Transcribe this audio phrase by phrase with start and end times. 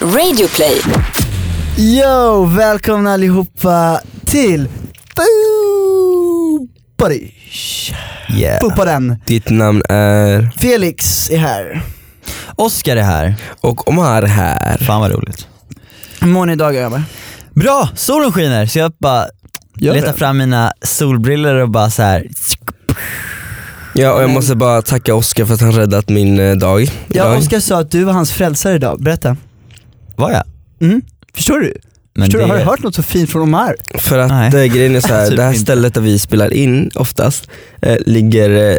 [0.00, 0.80] Radioplay.
[1.78, 4.68] Yo, välkomna allihopa till
[5.16, 6.68] Boo
[6.98, 7.30] Buddy.
[8.38, 8.60] Yeah.
[8.60, 9.16] Puppa den.
[9.26, 10.50] Ditt namn är...
[10.60, 11.82] Felix är här.
[12.56, 13.34] Oskar är här.
[13.60, 14.78] Och Omar här.
[14.78, 15.46] Fan vad roligt.
[16.20, 17.02] Hur mår ni idag grabbar?
[17.54, 19.26] Bra, solen skiner så jag bara
[19.76, 20.18] Gör letar det?
[20.18, 22.28] fram mina solbriller och bara så här.
[23.94, 26.82] Ja, och jag måste bara tacka Oskar för att han räddat min eh, dag.
[26.82, 27.38] Ja, idag.
[27.38, 29.36] Oskar sa att du var hans frälsare idag, berätta.
[30.18, 30.42] Var jag?
[30.80, 31.02] Mm.
[31.34, 31.74] Förstår du?
[32.14, 32.44] Men Förstår du?
[32.46, 33.74] det- Har du hört något så fint från Omar?
[33.94, 34.66] För att Nej.
[34.66, 35.60] eh, grejen är så här, Typ det här inte.
[35.60, 37.48] stället där vi spelar in oftast
[37.82, 38.76] eh, ligger eh,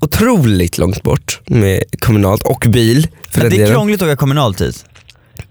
[0.00, 3.08] otroligt långt bort med kommunalt och bil.
[3.30, 3.74] För Men det är delen.
[3.74, 4.84] krångligt att åka kommunalt hit.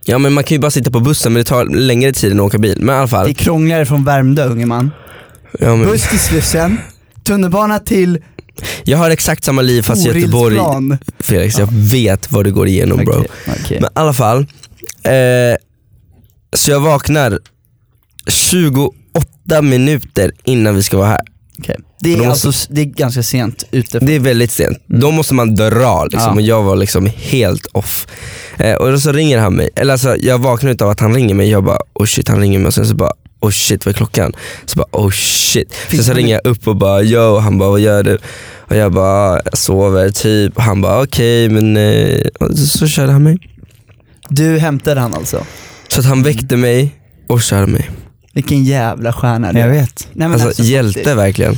[0.06, 2.40] Ja men man kan ju bara sitta på bussen men det tar längre tid än
[2.40, 2.78] att åka bil.
[2.82, 3.26] Men i alla fall.
[3.26, 4.92] Det är krångligare från Värmdö unge man.
[5.60, 6.78] Ja, men, Buss till Slussen,
[7.24, 8.20] tunnelbana till
[8.84, 10.98] jag har exakt samma liv fast Göteborg, Orilsplan.
[11.20, 13.14] Felix jag vet vad du går igenom bro.
[13.14, 13.28] Okej,
[13.64, 13.78] okej.
[13.82, 14.46] Men i alla fall,
[15.04, 15.58] eh,
[16.56, 17.40] så jag vaknar
[18.30, 21.22] 28 minuter innan vi ska vara här.
[21.60, 21.76] Okej.
[22.00, 24.00] Det, är måste- alltså, det är ganska sent ute.
[24.00, 24.78] Det är väldigt sent.
[24.88, 26.34] Då måste man dra liksom, Ja.
[26.34, 28.08] och jag var liksom helt off.
[28.58, 31.36] Eh, och då så ringer han mig, eller alltså jag vaknar utav att han ringer
[31.36, 33.94] mig, jag bara oh shit han ringer mig och sen så bara oh shit vad
[33.94, 34.34] är klockan?
[34.66, 35.74] Så bara oh shit.
[35.90, 38.18] Sen så ringer jag upp och bara yo, han bara vad gör du?
[38.58, 40.58] Och jag bara jag sover typ.
[40.58, 43.38] Och han bara okej men eh, och så, så körde han mig.
[44.34, 45.46] Du hämtade han alltså?
[45.88, 46.96] Så att han väckte mig
[47.28, 47.90] och körde mig.
[48.34, 49.72] Vilken jävla stjärna du Jag är.
[49.74, 50.08] vet.
[50.14, 51.18] Nej, men Alltså, hjälte faktiskt.
[51.18, 51.58] verkligen.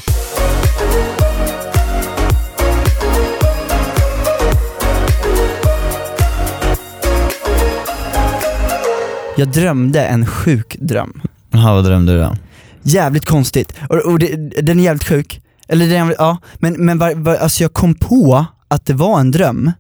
[9.37, 11.21] Jag drömde en sjuk dröm.
[11.51, 12.35] Jaha vad drömde du då?
[12.83, 13.73] Jävligt konstigt.
[13.89, 15.41] Och, och det, den är jävligt sjuk.
[15.67, 19.19] Eller den, är- ja, men, men var, var, alltså jag kom på att det var
[19.19, 19.71] en dröm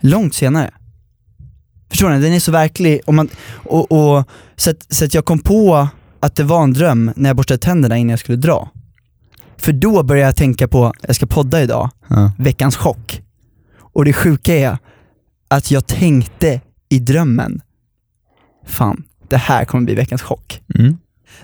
[0.00, 0.70] långt senare.
[1.92, 2.20] Förstår ni?
[2.20, 3.00] Den är så verklig.
[3.06, 4.24] Och man, och, och,
[4.56, 5.88] så, att, så att jag kom på
[6.20, 8.68] att det var en dröm när jag borstade tänderna innan jag skulle dra.
[9.56, 12.32] För då började jag tänka på, jag ska podda idag, Ja.
[12.38, 13.22] veckans chock.
[13.78, 14.78] Och det sjuka är
[15.48, 17.60] att jag tänkte i drömmen,
[18.66, 20.62] fan, det här kommer bli veckans chock.
[20.74, 20.96] Mm.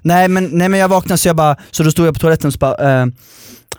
[0.03, 2.47] Nej men, nej men jag vaknade så jag bara, så då stod jag på toaletten
[2.47, 3.07] och så bara, eh,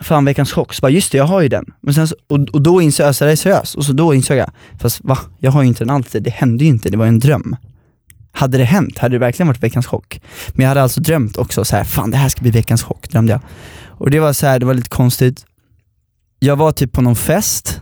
[0.00, 1.64] fan veckans chock, så bara just det jag har ju den.
[1.80, 4.14] Men sen, så- och, och då insåg jag, så det är seriöst, och så då
[4.14, 4.50] insåg jag,
[4.80, 5.18] fast va?
[5.38, 7.56] Jag har ju inte den alltid, det hände ju inte, det var en dröm.
[8.32, 10.20] Hade det hänt hade det verkligen varit veckans chock.
[10.48, 13.10] Men jag hade alltså drömt också så här, fan det här ska bli veckans chock,
[13.10, 13.40] drömde jag.
[13.86, 15.44] Och det var så här, det var lite konstigt.
[16.38, 17.80] Jag var typ på någon fest,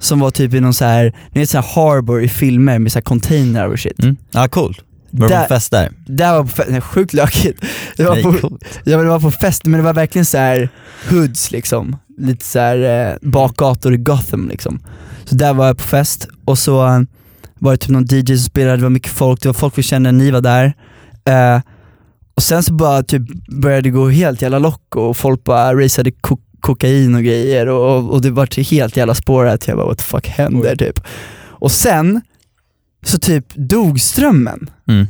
[0.00, 2.92] som var typ i någon så här, ni vet så här harbor i filmer med
[2.92, 4.02] så här container och shit.
[4.02, 4.16] Mm.
[4.30, 4.78] Ja coolt.
[5.12, 5.90] Var du på fest där?
[6.06, 7.64] Där var på fest, nej, sjukt lökigt.
[7.96, 8.64] Det var Nej, på, coolt.
[8.84, 10.68] Ja men det var på fest, men det var verkligen så här
[11.10, 11.96] hoods liksom.
[12.18, 14.80] Lite så här eh, bakgator i Gotham liksom.
[15.24, 17.00] Så där var jag på fest, och så eh,
[17.58, 19.82] var det typ någon DJ som spelade, det var mycket folk, det var folk vi
[19.82, 20.72] kände, ni var där.
[21.24, 21.60] Eh,
[22.34, 23.22] och sen så bara typ
[23.62, 28.10] började det gå helt jävla lock och folk bara raceade ko- kokain och grejer och,
[28.12, 31.00] och det var till helt jävla spårat, jag bara what the fuck händer typ.
[31.44, 32.20] Och sen
[33.06, 34.70] så typ dog strömmen.
[34.88, 35.06] Mm.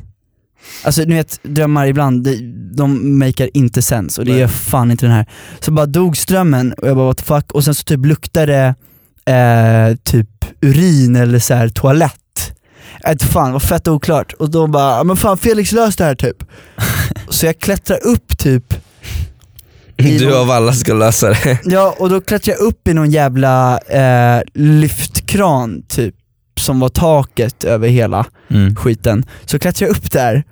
[0.85, 2.37] Alltså ni vet, drömmar ibland, de,
[2.77, 4.41] de makar inte sens och det Nej.
[4.41, 5.27] gör fan inte den här.
[5.61, 8.75] Så bara dog strömmen och jag bara what the fuck, och sen så typ luktade
[9.27, 10.29] eh, typ
[10.61, 12.13] urin eller så här toalett.
[13.07, 14.33] Vet fan, det var fett oklart.
[14.33, 16.37] Och då bara, "Ja, men fan Felix lös det här typ.
[17.29, 18.75] så jag klättrar upp typ,
[19.97, 21.59] Du någon- av alla ska lösa det.
[21.65, 26.15] ja och då klättrar jag upp i någon jävla eh, lyftkran typ,
[26.63, 28.77] som var taket över hela Mm.
[28.77, 29.25] skiten.
[29.45, 30.45] Så klättrar jag upp där,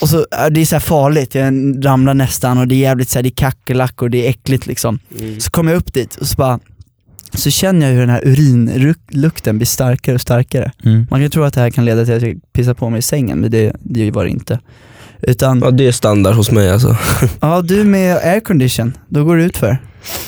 [0.00, 3.18] och så, det är så här farligt, jag ramlar nästan och det är jävligt så
[3.18, 4.98] här, det är kackerlackor och det är äckligt liksom.
[5.38, 6.58] Så kommer jag upp dit och så bara,
[7.34, 10.72] så känner jag hur den här urinlukten blir starkare och starkare.
[10.84, 11.06] Mm.
[11.10, 13.02] Man kan tro att det här kan leda till att jag pissar på mig i
[13.02, 14.60] sängen, men det, det var det inte.
[15.22, 16.96] Utan, Ja det är standard hos mig alltså.
[17.40, 19.78] ja du med aircondition, då går det ut för.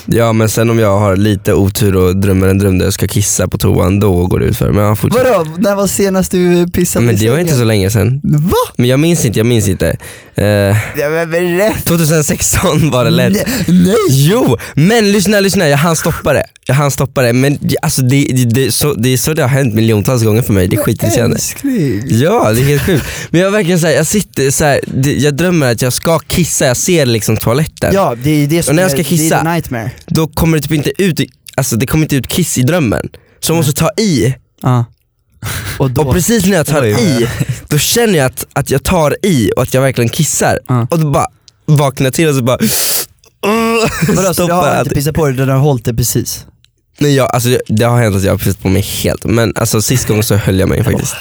[0.06, 3.06] Ja men sen om jag har lite otur och drömmer en dröm där jag ska
[3.09, 5.31] kissa på toan, då går det ut för Men jag fortsätter.
[5.31, 8.21] Vadå, när var senast du pissade Men i det var inte så länge sedan.
[8.22, 8.53] Va?
[8.77, 9.97] Men jag minns inte, jag minns inte.
[10.34, 11.80] Eh, Ja, men berätta!
[11.84, 13.47] 2016 var det lätt.
[13.69, 13.95] Nej!
[14.10, 16.45] Jo, men lyssna, lyssna, jag hann stoppa det.
[16.66, 19.48] Jag hann stoppa det, men alltså det, det, det, så, det är så det har
[19.48, 21.36] hänt miljontals gånger för mig, det är skitirriterande.
[21.36, 22.03] Älskling.
[22.07, 23.04] Ja, det är helt sjukt.
[23.30, 26.66] Men jag verkligen såhär, jag sitter så här, det- jag drömmer att jag ska kissa,
[26.66, 27.95] jag ser liksom toaletten.
[27.95, 29.91] Ja, det är det som Och när jag är- ska kissa- det är the nightmare.
[30.06, 31.20] Då kommer det typ inte ut,
[31.56, 33.09] alltså det kommer inte ut kiss i drömmen.
[33.41, 34.84] Så jag måste ta i, Ja.
[35.78, 36.91] Och då, och precis när jag tar Oj.
[36.91, 37.28] i,
[37.68, 40.59] då känner jag att, att jag tar i och att jag verkligen kissar.
[40.68, 40.86] Ja.
[40.91, 41.26] Och då bara
[41.66, 42.59] vaknar jag till och så bara
[44.09, 46.47] vadå, så du har inte pissat på dig, du har hållit det precis?
[47.03, 49.83] Nej, jag, alltså, det har hänt att jag har pissat på mig helt, men alltså,
[49.83, 51.15] sist gången så höll jag mig faktiskt.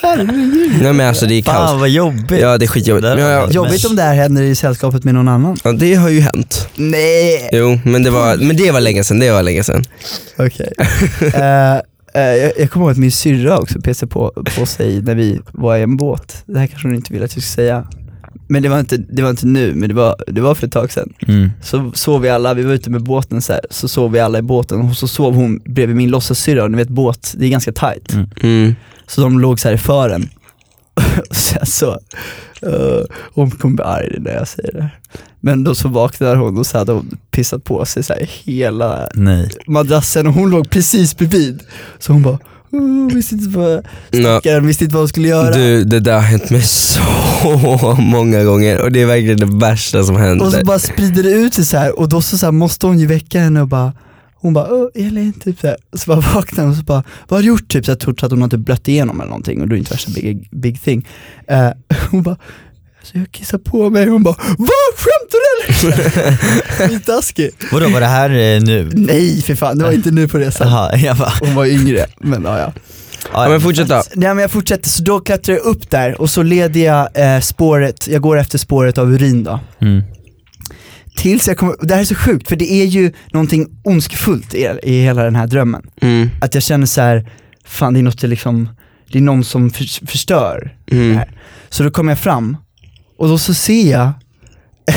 [0.81, 1.55] Nej men alltså det är kaos.
[1.55, 2.41] Fan vad jobbigt.
[2.41, 3.03] Ja det är skitjobbigt.
[3.03, 5.57] Det Men där- jag, Jobbigt om det här händer i sällskapet med någon annan.
[5.63, 6.67] ja, det har ju hänt.
[6.75, 7.49] Nej!
[7.53, 9.83] Jo men det var, men det var länge sedan, det var länge sedan.
[10.37, 10.73] Okej.
[11.33, 11.75] Eh,
[12.23, 15.39] eh, jag, jag kommer ihåg att min syrra också pissade på, på sig när vi
[15.51, 16.43] var i en båt.
[16.45, 17.87] Det här kanske hon inte vill att jag ska säga.
[18.51, 20.73] Men det var inte, det var inte nu, men det var, det var för ett
[20.73, 21.13] tag sedan.
[21.27, 21.51] Mm.
[21.61, 24.39] Så sov vi alla, vi var ute med båten så här, så sov vi alla
[24.39, 27.49] i båten och så sov hon bredvid min låtsassyrra och ni vet båt, det är
[27.49, 28.13] ganska tight.
[28.13, 28.29] Mm.
[28.41, 28.75] Mm.
[29.07, 30.29] Så de låg så här i fören.
[31.29, 31.91] och sen så,
[32.65, 33.03] uh,
[33.33, 34.89] hon kommer bli arg när jag säger det.
[35.39, 39.07] Men då så vaknade hon och så hade hon pissat på sig så här hela
[39.13, 39.49] Nej.
[39.67, 41.63] madrassen och hon låg precis bredvid.
[41.99, 42.39] Så hon bara,
[43.13, 45.51] visste inte vad, stackaren visste inte vad hon skulle göra.
[45.55, 47.01] Du, det där har hänt mig så
[47.99, 50.45] många gånger och det är verkligen det värsta som händer.
[50.45, 52.87] och så bara sprider det ut sig så här och då så, så här, måste
[52.87, 53.93] hon ju väcka henne och bara
[54.35, 55.77] hon bara Åh, Elin, typ så, här.
[55.93, 57.67] så bara vaknar hon och så bara, vad har du gjort?
[57.67, 59.75] Typ så jag tror att hon har typ blött igenom eller någonting och då är
[59.75, 61.07] det inte värsta big, big thing.
[61.47, 61.69] Eh,
[62.11, 62.37] hon bara,
[63.03, 66.37] så jag kissar på mig, hon bara, vad skämtar du eller?
[66.87, 67.51] Skittaskig.
[67.71, 68.89] Vadå var det här eh, nu?
[68.93, 70.67] Nej för fan, det var inte nu på resan.
[70.67, 72.73] Jaha, jag bara, Hon var yngre, men ja, ja.
[73.33, 74.03] Ja, men fortsätt då.
[74.15, 77.39] Nej men jag fortsätter, så då klättrar jag upp där och så leder jag eh,
[77.41, 79.59] spåret, jag går efter spåret av urin då.
[79.81, 80.03] Mm.
[81.17, 84.69] Tills jag kommer, det här är så sjukt för det är ju någonting ondskefullt i,
[84.83, 85.81] i hela den här drömmen.
[86.01, 86.29] Mm.
[86.41, 87.29] Att jag känner så här,
[87.65, 88.69] fan det är något det liksom,
[89.11, 91.17] det är någon som för, förstör det Mm.
[91.17, 91.31] här.
[91.69, 92.57] Så då kommer jag fram
[93.21, 94.11] och då så ser jag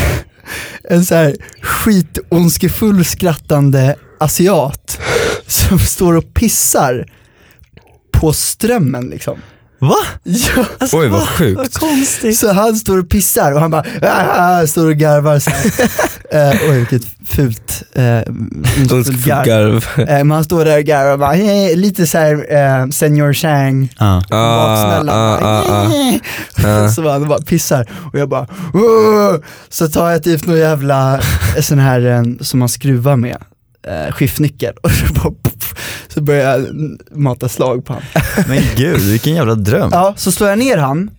[0.89, 4.99] en så här skitondskefull skrattande asiat
[5.47, 7.05] som står och pissar
[8.11, 9.39] på strömmen liksom.
[9.79, 9.95] Va?
[10.23, 11.77] Ja, Oj vad sjukt.
[11.77, 12.37] konstigt.
[12.39, 15.65] Så han står och pissar och han bara "Ah", står och garvar så här.
[16.51, 18.19] eh, Oj vilket fult, eh,
[18.91, 19.45] ondskefullt garv.
[19.45, 19.85] Garv.
[20.09, 23.93] Eh, men han står där och garvar och bara, "Hey", lite såhär eh, Senior Chang
[23.99, 24.23] Ja.
[24.29, 25.15] Ah, baksmällan.
[25.15, 25.89] ah, ah,
[26.65, 26.89] ah.
[26.95, 29.35] Så han bara pissar och jag bara "Åh!"
[29.69, 31.13] Så tar jag typ någon jävla
[31.55, 33.37] eh, sån här eh, som man skruvar med,
[33.87, 35.33] eh, skiftnyckel och så bara
[36.07, 36.67] så börjar jag
[37.17, 38.01] mata slag på han.
[38.47, 39.89] Men gud, vilken jävla dröm.
[39.93, 41.09] Ja, så slår jag ner han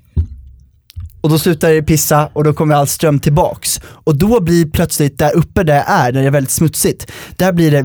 [1.27, 3.81] och då slutar det pissa och då kommer all ström tillbaks.
[4.07, 7.53] Och då blir plötsligt där uppe där jag är, där det är väldigt smutsigt, där
[7.53, 7.79] blir det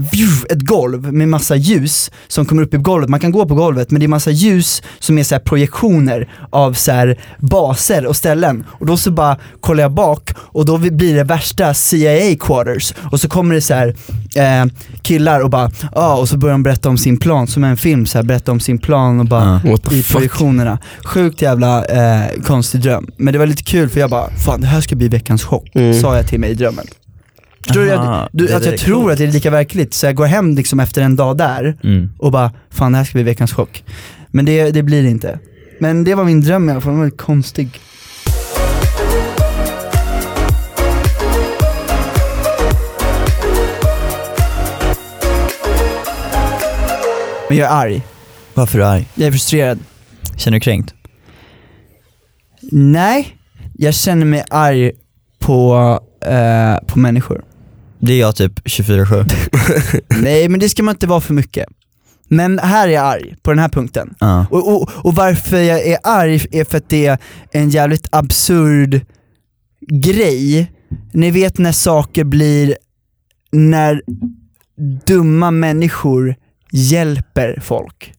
[0.53, 3.09] ett golv med massa ljus som kommer upp i golvet.
[3.09, 6.29] Man kan gå på golvet men det är massa ljus som är så här projektioner
[6.50, 8.65] av så här baser och ställen.
[8.69, 12.94] Och då så bara kollar jag bak och då blir det värsta CIA quarters.
[13.12, 13.95] Och så kommer det så här
[14.35, 14.65] eh,
[15.01, 18.06] killar och bara, ja och så börjar de berätta om sin plan, som en film,
[18.06, 20.77] så här, berätta om sin plan och bara the i projektionerna.
[21.06, 23.07] Sjukt jävla eh, konstig dröm.
[23.18, 25.68] Men det var lite kul för jag bara, fan det här ska bli veckans chock,
[25.75, 26.01] Mm.
[26.11, 26.85] Sa jag till mig i drömmen.
[27.65, 27.91] Förstår du?
[27.93, 29.11] Aha, du, det att jag tror coolt.
[29.11, 32.09] att det är lika verkligt, så jag går hem liksom efter en dag där Mm.
[32.19, 33.83] och bara, fan det här ska bli veckans chock.
[34.27, 35.39] Men det, det blir det inte.
[35.79, 37.79] Men det var min dröm i alla fall, den var konstig.
[47.49, 48.01] Men jag är arg,
[48.53, 49.07] Varför är du arg?
[49.15, 49.79] jag är frustrerad.
[50.37, 50.93] Känner du kränkt?
[52.71, 53.37] Nej,
[53.77, 54.91] jag känner mig arg
[55.41, 57.43] på, eh, på människor.
[57.99, 59.25] Det är jag typ 24-7.
[60.21, 61.67] Nej men det ska man inte vara för mycket.
[62.27, 64.13] Men här är jag arg, på den här punkten.
[64.19, 64.45] Ja.
[64.49, 67.17] Och, och, och varför jag är arg är för att det är
[67.51, 69.01] en jävligt absurd
[69.87, 70.71] grej.
[71.13, 72.77] Ni vet när saker blir,
[73.51, 74.01] när
[75.06, 76.35] dumma människor
[76.71, 78.13] hjälper folk,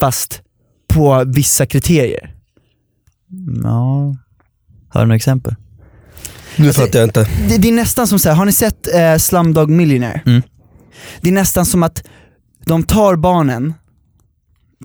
[0.00, 0.42] fast
[0.88, 2.34] på vissa kriterier.
[3.62, 4.16] ja.
[4.88, 5.54] Har du några exempel?
[6.58, 7.28] Nu fattar jag inte.
[7.48, 10.20] Det, det är nästan som så här, har ni sett eh, Slumdog Millionaire?
[10.26, 10.42] Mm.
[11.20, 12.02] Det är nästan som att
[12.66, 13.74] de tar barnen,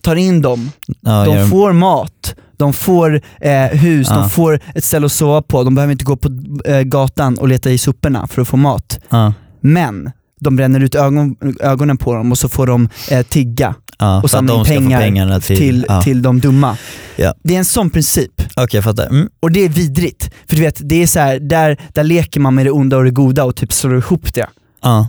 [0.01, 4.15] tar in dem, gör de får mat, de får eh, hus, Ja.
[4.15, 6.29] de får ett ställe att sova på, de behöver inte gå på
[6.65, 8.99] eh, gatan och leta i soporna för att få mat.
[9.09, 9.33] Ja.
[9.61, 14.22] Men de bränner ut ögon, ögonen på dem och så får de eh, tigga Ja,
[14.22, 15.57] och samla in pengar pengarna till...
[15.57, 16.01] till, ja.
[16.01, 16.77] till de dumma.
[17.15, 17.33] Ja.
[17.43, 18.31] Det är en sån princip.
[18.55, 19.07] Okej jag fattar.
[19.07, 19.29] Mm.
[19.39, 20.31] Och det är vidrigt.
[20.48, 23.03] För du vet, det är så här, där, där leker man med det onda och
[23.03, 24.48] det goda och typ slår ihop det.
[24.81, 25.07] Ja.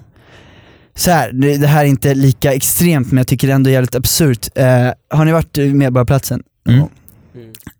[0.97, 3.73] Så här, det, det här är inte lika extremt men jag tycker det ändå är
[3.73, 4.49] jävligt absurt.
[4.55, 4.67] Eh,
[5.11, 6.43] har ni varit Medborgarplatsen?
[6.69, 6.81] Mm.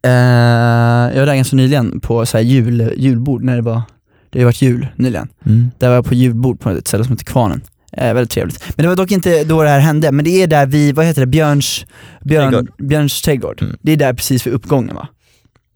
[0.03, 3.83] Eh, jag var där ganska nyligen på så här jul, julbord när det var,
[4.31, 5.29] det har varit jul nyligen.
[5.47, 5.71] Mm.
[5.79, 7.61] Där var jag på julbord på ett ställe som heter Kvarnen.
[7.97, 8.65] Eh, väldigt trevligt.
[8.77, 11.07] Men det var dock inte då det här hände, men det är där vid, vad
[11.07, 11.87] heter det, Björns,
[12.25, 12.73] Björn, Trädgård.
[12.79, 13.63] Björns trädgård.
[13.63, 13.77] Mm.
[13.83, 15.09] Det är där precis vid uppgången va?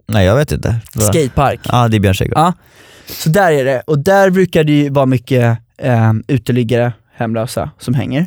[0.08, 0.80] Nej jag vet inte.
[0.94, 1.60] Vad- Skatepark.
[1.64, 2.38] Ja det är Björn Trädgård.
[2.38, 2.52] Ja.
[3.06, 7.94] Så där är det, och där brukar det ju vara mycket eh, uteliggare, hemlösa som
[7.94, 8.26] hänger.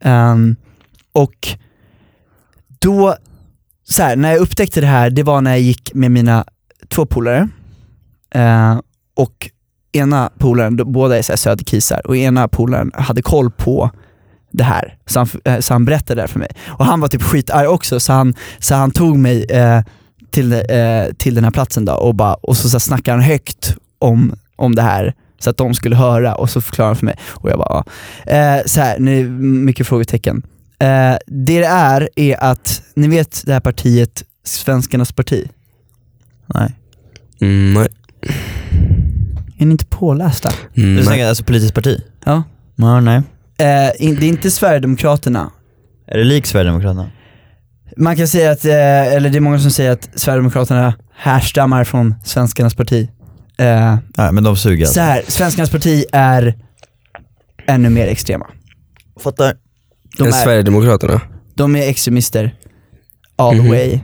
[0.00, 0.56] Ehm,
[1.12, 1.48] och
[2.80, 3.16] då,
[3.88, 6.44] så här, när jag upptäckte det här, det var när jag gick med mina
[6.88, 7.48] två polare,
[8.36, 8.80] Eh,
[9.16, 9.50] och
[9.96, 13.90] ena polaren, båda är så söderkisar, och ena polaren hade koll på
[14.52, 16.50] det här, så han, eh, så han berättade det här för mig.
[16.66, 19.80] Och han var typ skitarg också, så han, så han tog mig eh,
[20.30, 20.60] till, eh,
[21.16, 24.74] till den här platsen då och, bara, och så, så snackade han högt om, om
[24.74, 27.16] det här så att de skulle höra och så förklarade han för mig.
[27.26, 27.84] Och jag bara,
[28.24, 28.32] ja.
[28.32, 30.42] eh, så här, nu, mycket frågetecken.
[30.78, 35.48] Eh, det det är, är att, ni vet det här partiet, Svenskarnas parti?
[36.46, 36.74] Nej.
[37.40, 37.88] Mm, nej.
[39.58, 40.50] Är ni inte pålästa?
[40.76, 42.00] Mm, Du tänker alltså politiskt parti?
[42.24, 42.42] Ja.
[42.76, 43.22] Ja, nej.
[43.58, 45.50] Eh, in, det är inte Sverigedemokraterna.
[46.06, 47.10] Är det lik Sverigedemokraterna?
[47.96, 48.72] Man kan säga att, eh,
[49.14, 53.08] eller det är många som säger att Sverigedemokraterna härstammar från Svenskarnas parti.
[53.58, 55.00] Eh, Nej men de suger så alltså.
[55.00, 56.54] här, Svenskarnas parti är
[57.66, 58.46] ännu mer extrema.
[59.20, 59.54] Fattar.
[60.18, 61.20] De är, Sverigedemokraterna?
[61.54, 62.54] de är extremister
[63.36, 63.68] all the Mhm.
[63.70, 64.00] way.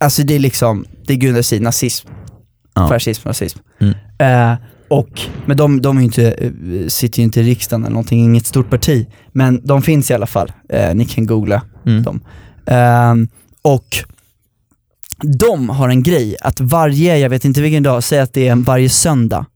[0.00, 2.08] Alltså det är liksom, det grundar sig i nazism,
[2.74, 2.88] Ja.
[2.88, 3.58] fascism, rasism.
[3.80, 3.94] Mm.
[4.18, 4.58] Eh,
[4.88, 8.20] och, men de, de är ju inte, eh, sitter ju inte i riksdagen eller någonting,
[8.24, 9.06] inget stort parti.
[9.32, 12.02] Men de finns i alla fall, eh, ni kan googla Mm.
[12.02, 12.20] dem.
[12.66, 13.28] Ehm,
[13.62, 13.86] och
[15.38, 18.56] de har en grej att varje, jag vet inte vilken dag, säg att det är
[18.56, 19.46] varje söndag,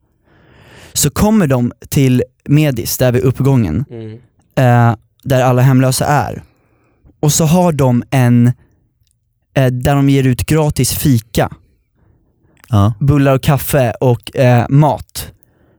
[0.92, 3.85] så kommer de till Medis, där vid uppgången,
[4.59, 4.94] eh,
[5.25, 6.42] där alla hemlösa är.
[7.21, 8.47] Och så har de en,
[9.56, 11.52] eh, där de ger ut gratis fika,
[12.68, 12.92] Ja.
[13.00, 15.33] bullar och kaffe och eh, mat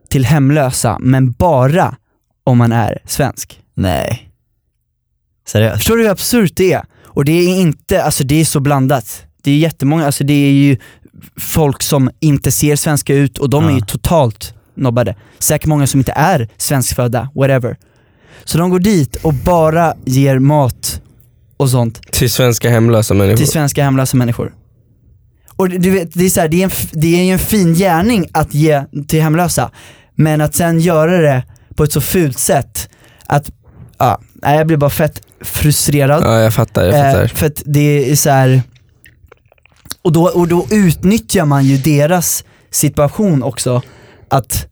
[0.10, 1.96] till hemlösa, men bara
[2.44, 3.60] om man är svensk.
[3.74, 4.30] Nej.
[5.48, 5.75] Seriöst?
[5.77, 6.84] Förstår du hur absurt det är?
[7.04, 9.25] Och det är inte, alltså det är så blandat.
[9.44, 10.77] Det är jättemånga, alltså det är ju
[11.39, 13.75] folk som inte ser svenska ut och de är Ja.
[13.75, 15.15] ju totalt nobbade.
[15.39, 17.77] Säkert många som inte är svenskfödda, whatever.
[18.44, 21.01] Så de går dit och bara ger mat
[21.58, 23.38] och sånt Till svenska hemlösa människor?
[23.38, 24.54] till svenska hemlösa människor.
[25.56, 27.74] Och du vet, det är, så här, det, är en, det är ju en fin
[27.74, 29.72] gärning att ge till hemlösa,
[30.16, 31.44] men att sen göra det
[31.76, 32.90] på ett så fult sätt
[33.26, 33.52] att,
[33.98, 36.24] ja, jag blir bara fett frustrerad.
[36.24, 37.28] Ja jag fattar, jag Eh, fattar.
[37.28, 38.62] för att det är så här.
[40.02, 43.82] Och, då, och då utnyttjar man ju deras situation också,
[44.30, 44.68] att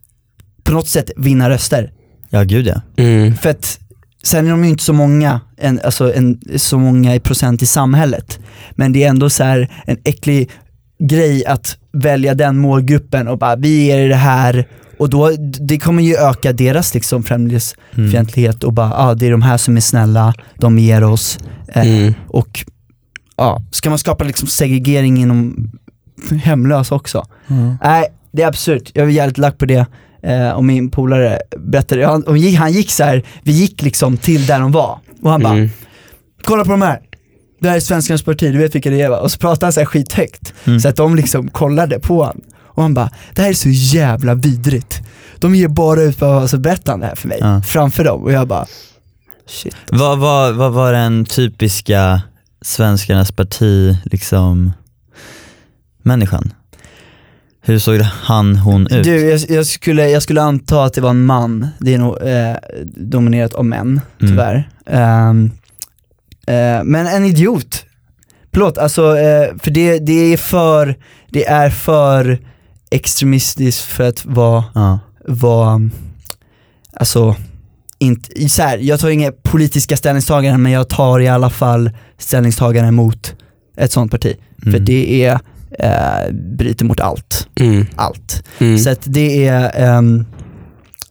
[0.63, 1.91] på något sätt vinna röster.
[2.29, 2.81] Ja gud ja.
[2.97, 3.35] Mm.
[3.37, 3.79] För att
[4.23, 7.65] sen är de ju inte så många, en, alltså en, så många i procent i
[7.65, 8.39] samhället.
[8.71, 10.49] Men det är ändå så här en äcklig
[11.07, 14.67] grej att välja den målgruppen och bara vi ger er det här
[14.97, 19.41] och då, det kommer ju öka deras liksom främlingsfientlighet och bara ah, det är de
[19.41, 21.39] här som är snälla, de ger oss.
[21.67, 22.13] Eh, Mm.
[22.27, 22.65] och
[23.37, 25.71] ja, ska man skapa liksom segregering inom
[26.43, 27.25] hemlösa också?
[27.83, 28.91] Nej, det är absurt.
[28.93, 29.85] Jag är jävligt lack på det.
[30.23, 34.17] Eh, och min polare berättade, han, och gick, han gick så här, vi gick liksom
[34.17, 34.99] till där de var.
[35.21, 35.69] Och han bara, Mm.
[36.43, 36.99] kolla på de här.
[37.63, 39.17] Det här är Svenskarnas parti, du vet vilka det är va?
[39.19, 40.53] Och så pratade han så här skithögt.
[40.65, 40.79] Mm.
[40.79, 42.41] Så att de liksom kollade på han.
[42.61, 45.01] Och han bara, det här är så jävla vidrigt.
[45.39, 47.61] De ger bara ut vad alltså, berättade han det här för mig, Ja.
[47.61, 48.23] framför dem.
[48.23, 48.65] Och jag bara,
[49.47, 49.75] shit.
[49.91, 52.21] Vad, vad, vad var den typiska
[52.61, 54.71] svenskarnas parti, liksom,
[56.01, 56.53] människan?
[57.61, 59.03] Hur såg han, hon ut?
[59.03, 62.21] Du, jag, jag, skulle, jag skulle anta att det var en man, det är nog
[62.21, 62.55] eh,
[62.95, 64.69] dominerat av män, tyvärr.
[64.85, 65.51] Ehm,
[66.47, 67.85] eh, men en idiot.
[68.53, 70.95] Förlåt, alltså, eh, för det, det är för,
[71.29, 72.39] det är för
[72.91, 74.99] extremistiskt för att vara, Ja.
[75.27, 75.89] vara
[76.93, 77.35] alltså,
[77.99, 82.93] inte, så här, jag tar inga politiska ställningstaganden men jag tar i alla fall ställningstaganden
[82.95, 83.35] mot
[83.77, 84.35] ett sånt parti.
[84.63, 84.85] För Mm.
[84.85, 85.39] det är,
[85.79, 87.85] eh, bryter mot allt, Mm.
[87.95, 88.43] allt.
[88.59, 88.77] Mm.
[88.79, 90.25] Så att det är, ehm,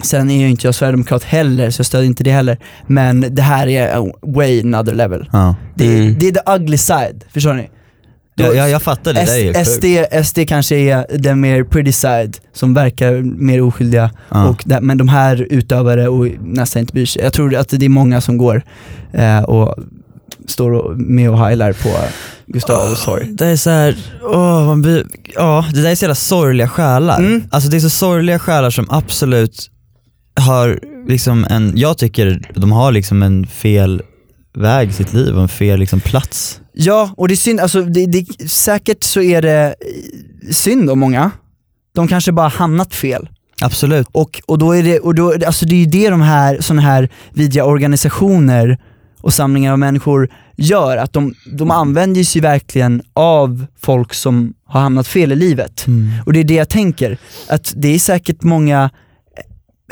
[0.03, 2.59] sen är ju inte jag sverigedemokrat heller, så jag stödjer inte det heller.
[2.87, 5.29] Men det här är way another level.
[5.33, 5.57] Ja.
[5.75, 6.17] Det, är- Mm.
[6.19, 7.71] det är the ugly side, förstår ni?
[8.35, 9.75] Ja, jag, jag fattar det, det där är S-.
[9.75, 9.85] SD,
[10.27, 14.49] SD kanske är den mer pretty side, som verkar mer oskyldiga, Ja.
[14.49, 17.23] och där, men de här utövare och nästan inte bryr sig.
[17.23, 18.63] Jag tror att det är många som går
[19.13, 19.75] eh, och
[20.49, 21.89] står och, med och heilar på
[22.47, 23.27] Gustav torg.
[23.33, 27.19] Det är så här, åh, man blir, ja, det där är så jävla sorgliga själar.
[27.19, 27.43] Mm.
[27.51, 29.71] Alltså det är så sorgliga själar som absolut
[30.35, 34.03] har liksom en, jag tycker de har liksom en fel
[34.55, 36.61] väg i sitt liv och en fel liksom plats.
[36.73, 39.75] Ja, och det är synd, alltså det, det, säkert så är det
[40.51, 41.31] synd om många.
[41.95, 43.29] De kanske bara hamnat fel.
[43.61, 44.07] Absolut.
[44.13, 46.83] Och, och då är det, och då, alltså det är ju det de här, såna
[46.83, 48.79] här vidriga organisationer
[49.21, 54.81] och samlingar av människor gör, att de, de använder sig verkligen av folk som har
[54.81, 55.87] hamnat fel i livet.
[55.87, 56.11] Mm.
[56.27, 58.91] Och det är det jag tänker, att det är säkert många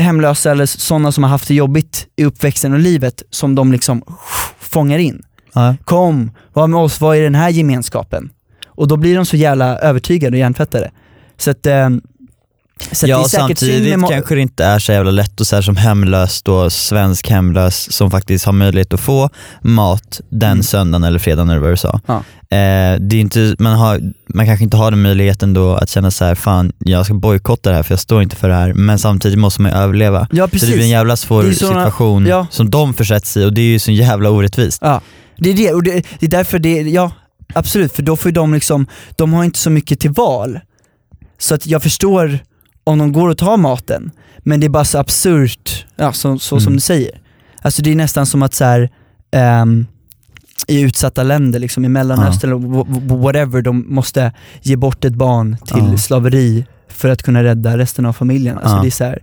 [0.01, 4.03] hemlösa eller sådana som har haft det jobbigt i uppväxten och livet som de liksom
[4.59, 5.23] fångar in.
[5.53, 5.77] Ja.
[5.85, 8.31] Kom, var med oss, vad är den här gemenskapen?
[8.67, 10.91] Och då blir de så jävla övertygade och hjärntvättade.
[11.37, 11.89] Så att, eh,
[12.93, 15.77] så ja och samtidigt kanske det inte är så jävla lätt och så här som
[15.77, 19.31] hemlös då, svensk hemlös som faktiskt har möjlighet att få
[19.63, 20.63] mat den Mm.
[20.63, 22.01] söndagen eller fredagen eller vad du sa.
[22.07, 22.17] Ja.
[22.57, 24.01] Eh, det är inte, man, har,
[24.35, 27.71] man kanske inte har den möjligheten då att känna så här, fan jag ska bojkotta
[27.71, 30.29] det här för jag står inte för det här, men samtidigt måste man ju överleva.
[30.33, 30.91] Ja Så det blir en precis.
[30.91, 32.47] jävla svår såna- situation ja.
[32.51, 34.79] som de försätts i och det är ju så jävla orättvist.
[34.83, 35.01] Ja,
[35.39, 37.13] det är det, och det, det är därför det, ja
[37.55, 40.61] absolut, för då får ju de liksom, de har inte så mycket till val.
[41.39, 42.39] Så att jag förstår
[42.85, 46.61] om de går och tar maten, men det är bara så absurt, ja, så, så
[46.61, 46.75] som Mm.
[46.75, 47.21] du säger.
[47.63, 48.91] Alltså det är nästan som att så här,
[49.31, 49.87] ehm,
[50.67, 54.33] i utsatta länder, liksom i Mellanöstern eller wh- whatever, de måste
[54.63, 55.99] ge bort ett barn till Ja.
[55.99, 58.59] slaveri för att kunna rädda resten av familjen.
[58.59, 58.83] Alltså Ja.
[58.83, 59.19] det är så här,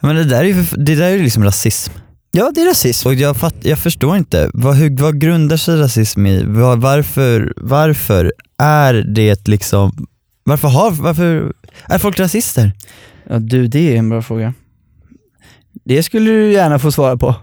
[0.00, 1.92] Men det där är ju det där är liksom rasism.
[2.32, 3.08] ja det är rasism.
[3.08, 6.44] Och jag, fatt, jag förstår inte, vad, hur, vad grundar sig rasism i?
[6.44, 10.06] Vad, varför, varför är det liksom,
[10.44, 11.52] varför, har, varför
[11.88, 12.72] är folk rasister?
[13.28, 14.54] Ja du, det är en bra fråga.
[15.84, 17.34] Det skulle du gärna få svara på.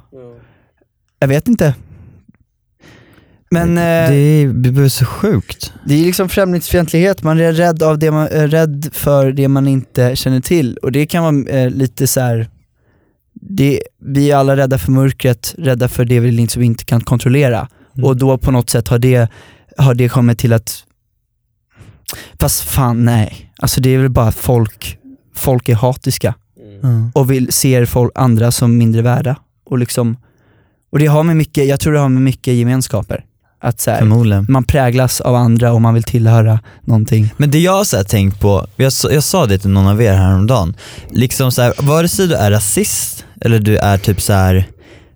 [1.19, 1.75] Jag vet inte.
[3.51, 5.73] Men det, eh, det, är, det blir så sjukt.
[5.85, 10.15] är liksom främlingsfientlighet, man är rädd, av det man, är rädd för det man inte
[10.15, 12.49] känner till och det kan vara eh, lite så här.
[13.33, 17.67] Det, vi är alla rädda för mörkret, rädda för det vi liksom inte kan kontrollera
[17.95, 18.05] Mm.
[18.05, 19.27] och då på något sätt har det,
[19.77, 20.83] har det kommit till att,
[22.39, 24.97] fast fan nej, alltså det är väl bara att folk,
[25.35, 26.33] folk är hatiska
[26.83, 27.11] Mm.
[27.15, 29.35] och vill, ser folk, andra som mindre värda.
[29.65, 30.17] Och, liksom,
[30.91, 33.23] och det har med mycket, jag tror det har med mycket gemenskaper.
[33.61, 37.33] Att så här, man präglas av andra och man vill tillhöra någonting.
[37.37, 39.87] Men det jag har så här tänkt på, jag, sa- jag sa det till någon
[39.87, 40.73] av er häromdagen,
[41.09, 44.67] liksom så här, vare sig du är rasist eller du är typ så här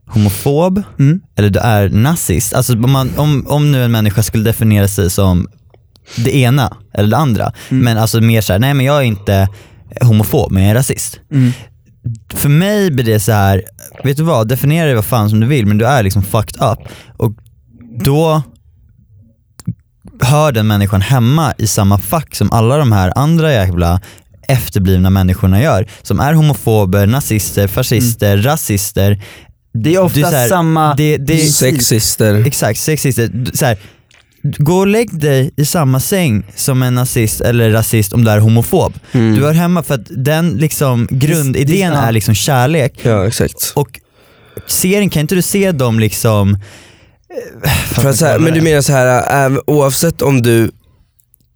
[0.08, 1.22] homofob Mm.
[1.36, 5.10] eller du är nazist, alltså om, man, om, om nu en människa skulle definiera sig
[5.10, 5.48] som
[6.16, 7.84] det ena eller det andra, Mm.
[7.84, 9.48] men alltså mer såhär, nej men jag är inte
[10.02, 11.20] homofob men jag är rasist.
[11.32, 11.52] Mm.
[12.34, 13.64] För mig blir det så här,
[14.04, 16.62] vet du vad, definiera dig vad fan som du vill men du är liksom fucked
[16.72, 16.80] up.
[17.18, 17.32] Och
[18.00, 18.42] då
[20.22, 24.02] hör den människan hemma i samma fack som alla de här andra jävla
[24.48, 25.88] efterblivna människorna gör.
[26.02, 29.24] Som är homofober, nazister, fascister, rasister.
[29.74, 30.96] Det är ofta så här, samma...
[30.96, 32.46] Det, det, Sexister.
[32.48, 33.32] Exakt, sexister.
[33.54, 33.78] Så här,
[34.58, 38.40] gå och lägg dig i samma säng som en nazist eller rasist om du är
[38.40, 38.94] homofob.
[39.12, 39.36] Mm.
[39.36, 43.72] Du hör hemma för att den liksom grundidén är liksom kärlek Ja exakt.
[43.76, 44.00] och
[44.68, 46.54] serien, kan inte du se dem liksom
[47.64, 50.64] eh, För att så här, men du menar så här, oavsett om du,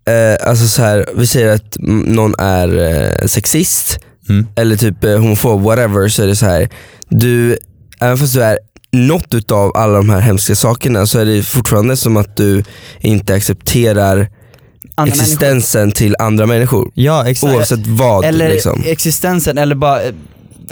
[0.08, 1.76] eh, alltså så här, vi säger att
[2.08, 2.78] någon är
[3.22, 4.00] eh, sexist
[4.30, 4.48] Mm.
[4.56, 6.70] eller typ homofob, whatever, så är det så här.
[7.10, 7.58] du,
[8.02, 8.58] även fast du är
[8.92, 12.64] något utav alla de här hemska sakerna så är det fortfarande som att du
[13.00, 14.28] inte accepterar
[14.96, 16.92] andra existensen till andra människor.
[16.94, 17.54] Ja exakt.
[17.56, 18.84] Oavsett vad Eller liksom.
[18.86, 20.12] existensen, eller bara eh,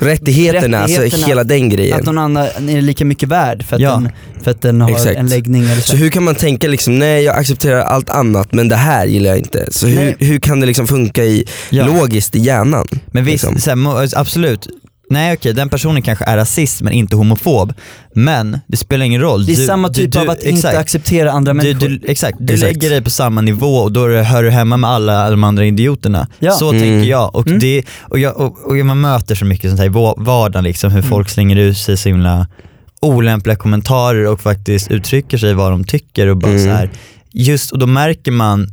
[0.01, 1.99] Rättigheterna, alltså rättigheterna, hela den grejen.
[1.99, 3.91] att någon annan är lika mycket värd för att, Ja.
[3.91, 4.09] den,
[4.43, 5.15] för att den har Exakt.
[5.17, 5.91] en läggning eller så.
[5.91, 9.29] Så hur kan man tänka liksom, nej jag accepterar allt annat men det här gillar
[9.29, 9.67] jag inte.
[9.71, 10.15] Så hur, Nej.
[10.19, 11.85] hur kan det liksom funka i, Ja.
[11.85, 12.87] logiskt i hjärnan?
[13.07, 13.61] Men visst, liksom?
[13.61, 14.67] så här, absolut.
[15.09, 17.73] Nej okej, den personen kanske är rasist men inte homofob.
[18.13, 19.45] Men det spelar ingen roll.
[19.45, 20.77] det är Du- samma typ du- av att inte exakt.
[20.77, 21.87] acceptera andra människor.
[21.89, 22.73] du, exakt, du Exakt.
[22.73, 26.27] lägger dig på samma nivå och då hör du hemma med alla de andra idioterna.
[26.39, 26.51] Ja.
[26.51, 26.81] Så Mm.
[26.81, 27.35] tänker jag.
[27.35, 27.59] Och, Mm.
[27.59, 30.91] det, och, jag och, och man möter så mycket sånt här i va- vardagen, liksom,
[30.91, 31.09] hur Mm.
[31.09, 32.47] folk slänger ut sig så himla
[33.01, 36.27] olämpliga kommentarer och faktiskt uttrycker sig vad de tycker.
[36.27, 36.63] Och bara Mm.
[36.63, 36.89] så här,
[37.33, 38.67] just, och då märker man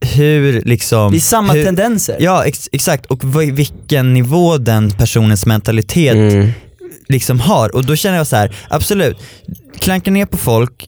[0.00, 1.12] hur liksom...
[1.12, 2.16] det är samma hur, tendenser.
[2.20, 6.50] Ja ex, exakt, och vilken nivå den personens mentalitet Mm.
[7.08, 7.74] liksom har.
[7.76, 9.16] Och då känner jag så här: absolut,
[9.78, 10.86] klanka ner på folk,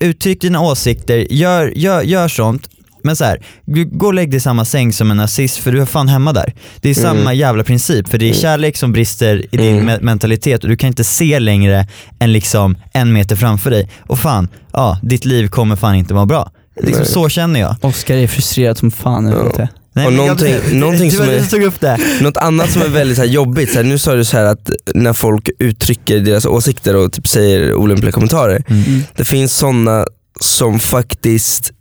[0.00, 2.68] uttryck dina åsikter, gör, gör, gör sånt.
[3.04, 5.72] Men så här, g- gå och lägg dig i samma säng som en nazist för
[5.72, 6.54] du är fan hemma där.
[6.80, 7.16] Det är Mm.
[7.16, 9.88] samma jävla princip, för det är kärlek som brister i din Mm.
[9.88, 11.86] me- mentalitet och du kan inte se längre
[12.20, 13.90] än liksom en meter framför dig.
[14.06, 16.50] Och fan, ja, ditt liv kommer fan inte vara bra.
[16.80, 17.76] Liksom, så känner jag.
[17.80, 19.68] Oskar är frustrerad som fan nu Ja.
[19.94, 21.98] Nej, Och någonting- jag, någonting som är- tog upp det.
[22.20, 24.44] Något annat som är väldigt så här, jobbigt, så här, nu sa du så här
[24.44, 28.64] att när folk uttrycker deras åsikter och typ säger olämpliga kommentarer.
[28.68, 29.02] Mm.
[29.16, 30.06] Det finns sådana
[30.40, 31.72] som faktiskt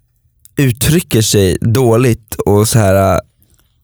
[0.57, 3.19] uttrycker sig dåligt och så här äh,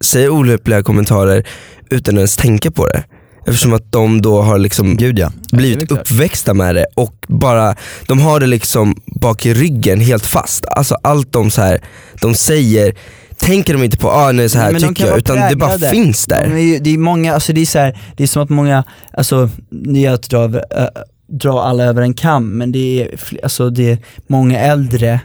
[0.04, 1.44] säger olämpliga kommentarer
[1.90, 3.04] utan att ens tänka på det.
[3.48, 5.32] Eftersom att de då har liksom Gud ja.
[5.52, 7.76] blivit uppväxta med det och bara,
[8.08, 10.66] de har det liksom bak i ryggen helt fast.
[10.66, 11.80] Alltså allt de, så här,
[12.22, 12.94] de säger
[13.38, 15.56] tänker de inte på ah, nej, så här Nej, men de tycker jag, utan det
[15.56, 16.48] bara finns där.
[16.48, 18.50] det är ju- det är många, alltså det är så här, det är som att
[18.50, 18.84] många,
[19.14, 20.88] alltså det är att dra, över- äh,
[21.28, 25.20] dra alla över en kam, men det är, alltså det är många äldre,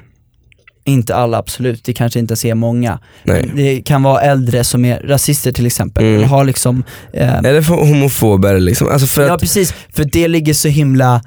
[0.84, 2.98] inte alla absolut, det kanske inte ens är många.
[3.24, 3.50] Nej.
[3.54, 6.16] Det kan vara äldre som är rasister till exempel, Mm.
[6.16, 10.54] eller har liksom eh, Eller homofober liksom, alltså för Ja att, precis, för det ligger
[10.54, 11.22] så himla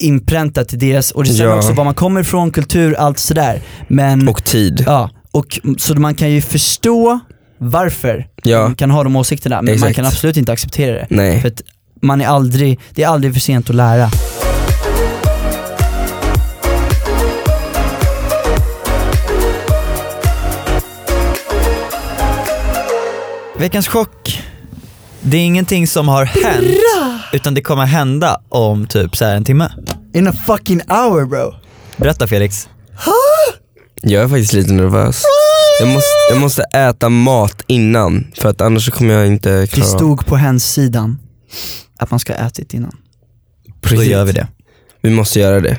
[0.00, 1.56] inpräntat i deras, och det stämmer Ja.
[1.56, 3.60] också var man kommer ifrån, kultur, allt sådär.
[3.88, 4.82] Men, och tid.
[4.86, 7.20] ja, och så man kan ju förstå
[7.58, 8.62] varför Ja.
[8.62, 9.96] man kan ha de åsikterna, men man Exakt.
[9.96, 11.06] kan absolut inte acceptera det.
[11.10, 11.40] Nej.
[11.40, 11.62] För att
[12.02, 14.10] man är aldrig, det är aldrig för sent att lära.
[23.60, 24.42] Veckans chock,
[25.20, 26.80] det är ingenting som har hänt,
[27.32, 29.72] utan det kommer hända om typ så här en timme.
[30.14, 31.54] In a fucking hour bro.
[31.96, 32.68] Berätta Felix.
[34.02, 35.22] Jag är faktiskt lite nervös.
[35.80, 39.66] Jag måste, jag måste äta mat innan, för att annars så kommer jag inte Det
[39.66, 41.18] klara av stod på hemsidan
[41.98, 42.96] att man ska ha ätit innan.
[43.66, 44.06] Då Precis.
[44.06, 44.46] gör vi det.
[45.02, 45.78] Vi måste göra det.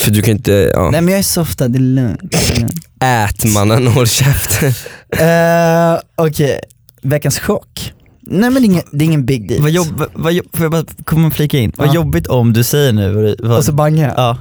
[0.00, 0.90] För du kan inte, ja.
[0.90, 2.20] Nej men jag är softad, det är lugnt.
[2.22, 2.86] det är lugnt.
[3.00, 4.72] Ät mannen, håll käften.
[5.12, 6.60] Eh, Okej,
[7.02, 7.92] veckans chock.
[8.22, 9.62] Nej men det är ingen, det är ingen big deal.
[9.62, 11.72] Vad jobb, vad, vad, jobb- får jag bara komma och flika in?
[11.76, 11.94] Vad Ja.
[11.94, 14.14] jobbigt om du säger nu vad, vad, Och så bangar jag.
[14.18, 14.38] ja.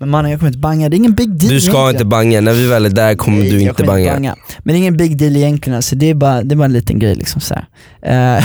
[0.00, 1.94] Men mannen jag kommer inte banga, det är ingen big deal Du ska egentligen.
[1.94, 4.36] inte banga, när vi väl är där kommer Nej, du inte kommer banga.
[4.58, 6.72] Men det är ingen big deal egentligen, alltså, det, är bara, det är bara en
[6.72, 8.44] liten grej liksom så här.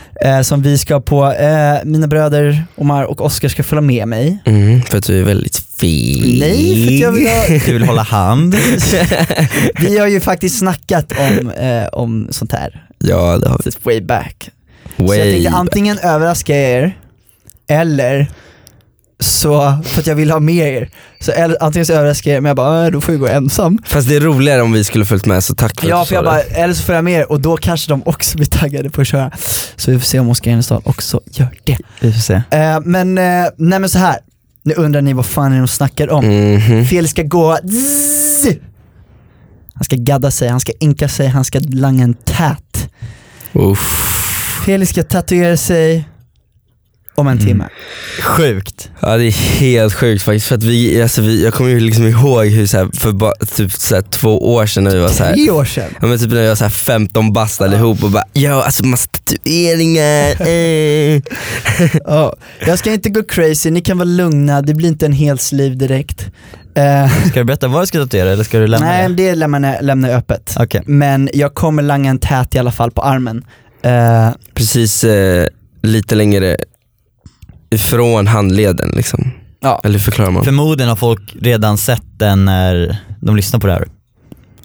[0.20, 4.38] Eh, Som vi ska på, eh, mina bröder Omar och Oskar ska följa med mig.
[4.44, 6.38] Mm, för att du är väldigt fin.
[6.40, 8.54] Nej, för att jag vill ha, Du vill hålla hand?
[9.80, 14.00] vi har ju faktiskt snackat om, eh, om sånt här, Ja det har since way
[14.00, 14.50] back.
[14.96, 15.06] vi.
[15.08, 16.96] Så jag Way tänkte antingen överraska er,
[17.68, 18.26] eller
[19.20, 20.88] så, för att jag vill ha med er.
[21.20, 23.26] Så eller, antingen så överraskar jag er, men jag bara, "Äh, då får jag gå
[23.28, 23.78] ensam.
[23.86, 26.14] Fast det är roligare om vi skulle följt med så tack för Ja att för
[26.14, 26.62] du jag sa bara, det.
[26.62, 29.06] eller så får jag med er och då kanske de också blir taggade på att
[29.06, 29.30] köra.
[29.76, 31.78] Så vi får se om Oskar Enestad också gör det.
[32.00, 32.34] Vi får se.
[32.50, 34.16] Eh, men, eh, nej men så här.
[34.62, 36.24] nu undrar ni vad fan är de snackar om.
[36.26, 36.84] Mhm.
[36.86, 38.46] Felix ska gå zzz.
[39.74, 42.88] Han ska gadda sig, han ska inka sig, han ska langa en tät.
[43.52, 44.12] Uff.
[44.66, 46.08] Felix ska tatuera sig
[47.16, 47.46] om en Mm.
[47.46, 47.68] timme.
[48.22, 48.90] Sjukt.
[49.00, 52.06] Ja det är helt sjukt faktiskt, för att vi, alltså vi, jag kommer ju liksom
[52.06, 55.08] ihåg hur så här, för bara, typ så här, två år sedan när vi var
[55.08, 55.90] så här, Tre år sedan.
[56.00, 58.84] Ja men typ när vi var så här 15 bast allihop och bara ja alltså
[58.86, 61.20] massa tatueringar, eh.
[62.04, 65.38] Ja, jag ska inte gå crazy, ni kan vara lugna, det blir inte en hel
[65.38, 66.26] sleeve direkt.
[66.74, 69.14] Eh, Ska du berätta vad du ska tatuera eller ska du lämna nej, det?
[69.14, 70.54] det lämnar jag, lämnar öppet.
[70.60, 70.82] Okej.
[70.86, 73.44] Men jag kommer langa en tät i alla fall på armen.
[73.82, 75.46] Eh, Precis eh,
[75.82, 76.56] lite längre
[77.70, 79.30] ifrån handleden liksom.
[79.60, 79.80] Ja.
[79.84, 80.44] Eller förklarar man?
[80.44, 83.88] Förmodligen har folk redan sett den när de lyssnar på det här.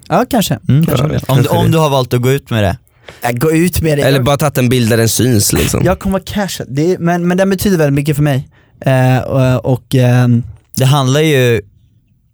[0.10, 0.60] ja, kanske.
[0.70, 1.08] Mm, kanske.
[1.14, 2.78] Ja, om, du, om du har valt att gå ut med det.
[3.22, 4.02] Äh, gå ut med det.
[4.04, 5.82] Eller bara tagit en bild där den syns liksom.
[5.86, 8.48] jag kommer vara det är, men, men den betyder väldigt mycket för mig.
[8.86, 10.44] Eh, och och ehm,
[10.76, 11.62] Det handlar ju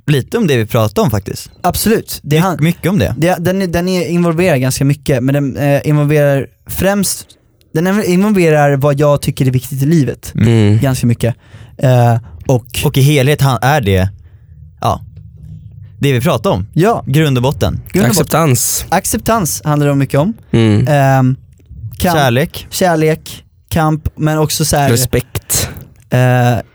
[0.08, 1.52] lite om det vi pratade om faktiskt.
[1.64, 3.16] absolut, det, My, mycket om det.
[3.18, 7.26] det, den, är- den är involverar ganska mycket, men den eh, involverar främst,
[7.74, 10.80] den involverar vad jag tycker är viktigt i livet, Mm.
[10.80, 11.36] ganska mycket.
[11.78, 14.10] Eh, och, Och i helhet är det,
[14.82, 15.02] ja,
[16.00, 16.68] det vi pratade om.
[16.74, 17.74] ja, Grund och botten.
[17.74, 18.10] grund och botten.
[18.12, 18.86] Acceptans.
[18.90, 20.34] acceptans handlar det om mycket om.
[20.52, 20.88] Mm.
[20.88, 21.36] Ehm,
[21.98, 22.68] kamp, Kärlek.
[22.70, 25.70] kärlek, kamp, men också så här, Respekt.
[26.10, 26.20] eh,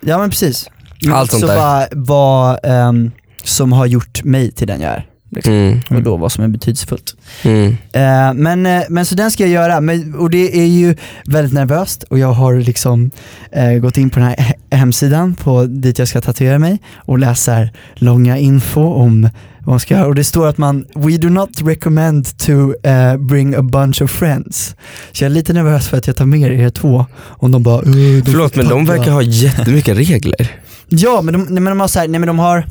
[0.00, 0.68] ja men precis.
[1.04, 1.56] Men Allt också sånt där.
[1.58, 3.10] vad, vad ehm,
[3.44, 5.06] som har gjort mig till den jag är.
[5.34, 5.52] Liksom.
[5.52, 5.80] Mm.
[5.90, 7.14] Och då vad som är betydelsefullt.
[7.44, 7.66] Mm.
[7.92, 11.52] Eh, men, eh, men så den ska jag göra, men, och det är ju väldigt
[11.52, 13.10] nervöst och jag har liksom
[13.52, 17.18] eh, gått in på den här he- hemsidan på dit jag ska tatuera mig och
[17.18, 19.22] läser långa info om
[19.58, 23.16] vad man ska göra och det står att man We do not recommend to eh,
[23.16, 24.76] bring a bunch of friends.
[25.12, 27.82] Så jag är lite nervös för att jag tar med er två om de bara
[27.82, 30.50] "Eh, de Förlåt men de tagga." verkar ha jättemycket regler.
[30.88, 32.64] Ja men de, nej, men de har så här, nej men de har,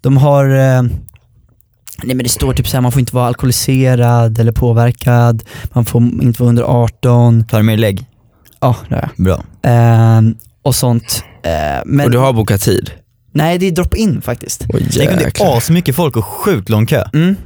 [0.00, 0.82] de har, eh,
[2.04, 6.02] nej men det står typ såhär, man får inte vara alkoholiserad eller påverkad, man får
[6.02, 8.04] inte vara under 18, Tar du med lägg?
[8.60, 9.44] ja det har Bra.
[9.62, 10.16] jag.
[10.18, 10.22] Eh,
[10.62, 11.24] och sånt.
[11.42, 11.50] Eh,
[11.86, 12.90] men Och du har bokat tid?
[13.32, 14.66] nej det är drop-in faktiskt.
[14.96, 17.04] Tänk om det är asmycket folk och sjukt lång kö.
[17.14, 17.36] Mm.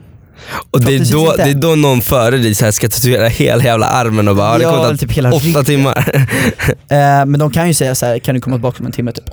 [0.70, 3.64] Och det är, då, det är då någon före dig så här ska tatuera hela
[3.64, 5.64] jävla armen och bara ja, det kommer typ hela åtta ryggen.
[5.64, 6.26] timmar.
[6.90, 9.12] Eh, men de kan ju säga så här, kan du komma tillbaka om en timme
[9.12, 9.24] typ.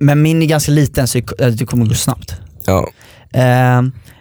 [0.00, 2.34] Men min är ganska liten så det det kommer gå snabbt.
[2.66, 2.88] ja.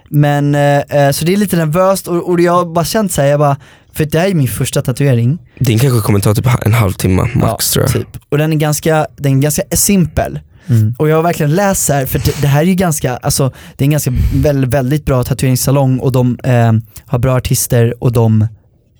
[0.09, 3.29] Men, eh, eh, så det är lite nervöst och, och jag har bara känt såhär,
[3.29, 3.57] jag bara,
[3.93, 5.39] för det här är min första tatuering.
[5.59, 7.93] Din kanske kommer ta typ en halvtimme max tror jag.
[7.93, 8.07] Typ.
[8.29, 10.39] Och den är ganska, den är ganska simpel.
[10.67, 10.95] Mm.
[10.97, 13.53] Och jag har verkligen läst så här, för det, det här är ju ganska, alltså
[13.75, 16.71] det är en ganska väldigt, väldigt bra tatueringssalong och de eh,
[17.05, 18.47] har bra artister och de,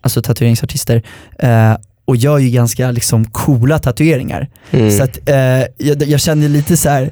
[0.02, 1.04] alltså tatueringsartister,
[1.40, 1.74] eh,
[2.06, 4.50] och gör ju ganska liksom coola tatueringar.
[4.72, 4.98] Mm.
[4.98, 5.36] Så att eh,
[5.78, 7.12] jag, jag känner lite så här.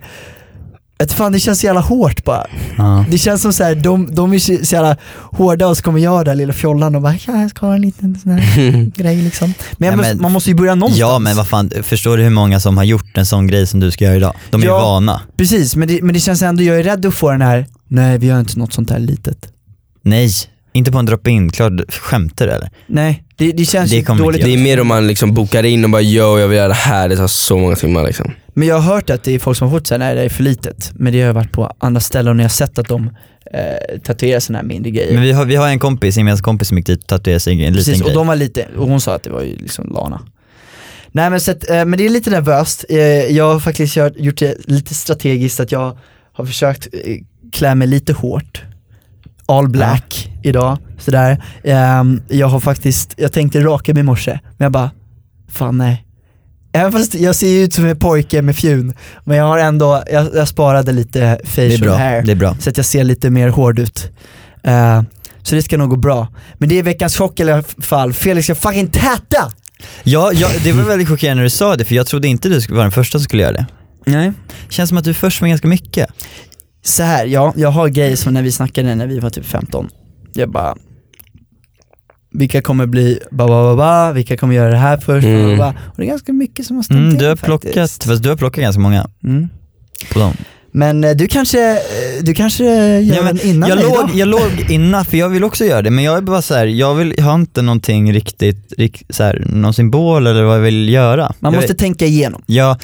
[0.99, 2.45] Att fan det känns så jävla hårt bara.
[2.77, 3.05] Ja.
[3.09, 4.97] Det känns som så här, de, de är så jävla
[5.31, 7.81] hårda och så kommer jag där lilla fjollan och bara ja, jag ska ha en
[7.81, 9.53] liten sån här grej liksom.
[9.77, 10.99] Men, måste, men- man måste ju börja någonstans.
[10.99, 13.79] ja men vad fan, förstår du hur många som har gjort en sån grej som
[13.79, 14.33] du ska göra idag?
[14.49, 14.79] De är Ja.
[14.79, 15.21] vana.
[15.37, 18.17] Precis, men det, men det känns ändå, jag är rädd att få den här, nej
[18.17, 19.47] vi gör inte något sånt här litet.
[20.01, 20.31] Nej,
[20.77, 22.69] inte på en drop-in, klart, skämtar du eller?
[22.87, 24.43] Nej, det, det känns Det dåligt.
[24.43, 26.73] Det är mer om man liksom bokar in och bara yo jag vill göra det
[26.73, 28.31] här, det tar så många timmar liksom.
[28.53, 30.29] Men jag har hört att det är folk som har fått säga nej det är
[30.29, 30.91] för litet.
[30.95, 33.09] Men det har jag varit på andra ställen och när jag har sett att de
[33.53, 35.13] eh, tatuerar sådana här mindre grejer.
[35.13, 37.39] Men vi har, vi har en kompis, en gemensam kompis som gick dit och tatuerade
[37.39, 38.15] sig en liten Precis, och grej.
[38.15, 40.21] de var lite, och hon sa att det var ju liksom Lana.
[41.11, 44.13] Nej men, så att, eh, men det är lite nervöst, eh, jag har faktiskt gjort,
[44.17, 45.97] gjort det lite strategiskt att jag
[46.33, 47.17] har försökt eh,
[47.51, 48.63] klä mig lite hårt.
[49.47, 51.43] All black idag, sådär.
[51.63, 54.91] Ehm, jag har faktiskt, jag tänkte raka mig i morse, men jag bara,
[55.51, 56.03] fan nej.
[56.73, 60.35] Även fast jag ser ut som en pojke med fjun, men jag har ändå, jag,
[60.35, 64.11] jag sparade lite facial bra, hair så att jag ser lite mer hård ut.
[64.63, 65.01] Eh,
[65.43, 66.27] så det ska nog gå bra.
[66.57, 69.51] Men det är veckans chock i alla fall, Felix ska fucking täta!
[70.03, 72.61] Ja, ja, det var väldigt chockerande när du sa det för jag trodde inte du
[72.61, 73.65] skulle vara den första som skulle göra det.
[74.05, 74.33] Nej.
[74.69, 76.09] Känns som att du först med ganska mycket.
[76.87, 79.89] Så här, ja, jag har grejer som när vi snackade när vi var typ 15.
[80.33, 80.75] Jag bara,
[82.31, 85.39] vilka kommer bli ba ba ba ba, vilka kommer göra det här först, ba, ba,
[85.43, 85.57] Mm.
[85.57, 85.67] ba.
[85.69, 87.45] och det är ganska mycket som har stämt Mm, du har faktiskt.
[87.73, 89.47] plockat, fast du har plockat ganska många Mm.
[90.13, 90.33] på dem.
[90.71, 91.77] Men eh, du kanske, eh,
[92.23, 94.09] du kanske gör Ja, men den innan jag, mig låg, idag?
[94.15, 96.65] jag låg innan, för jag vill också göra det, men jag är bara så här,
[96.65, 100.61] jag, vill, jag har inte någonting riktigt, rikt, så här, någon symbol eller vad jag
[100.61, 101.33] vill göra.
[101.39, 102.41] Man jag, måste tänka igenom.
[102.45, 102.77] Ja,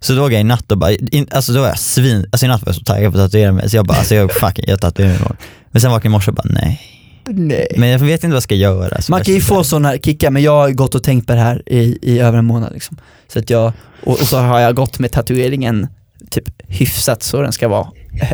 [0.00, 2.46] så då låg jag i natt och bara, in, alltså då var jag svin, alltså
[2.46, 4.32] i natt var jag så taggad på att tatuera mig, så jag bara, alltså jag,
[4.32, 5.36] fuck it, jag tatuerar mig imorgon.
[5.70, 6.80] Men sen vaknade jag i morse och bara nej.
[7.28, 7.66] Nej.
[7.76, 9.02] Men jag vet inte vad jag ska göra.
[9.02, 11.38] så Man kan ju få sådana kickar, men jag har gått och tänkt på det
[11.38, 12.96] här i, i över en månad liksom.
[13.28, 13.72] Så att jag,
[14.04, 15.86] och, och så har jag gått med tatueringen
[16.30, 17.88] typ hyfsat så den ska vara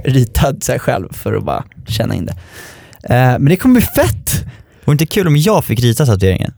[0.05, 2.37] ritad så själv för att bara känna in det.
[3.15, 4.45] Eh, men det kommer bli fett!
[4.85, 6.55] Vore inte kul om jag fick rita tatueringen?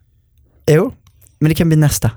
[0.66, 0.92] Jo,
[1.38, 2.10] men det kan bli nästa.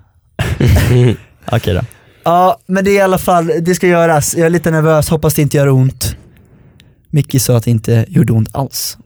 [1.52, 1.82] Okej då.
[2.24, 4.36] Ja, men det är i alla fall, det ska göras.
[4.38, 6.16] Jag är lite nervös, hoppas det inte gör ont.
[7.10, 8.98] Micke sa att det inte gjorde ont alls.